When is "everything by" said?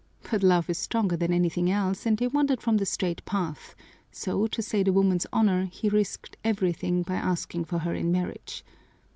6.43-7.17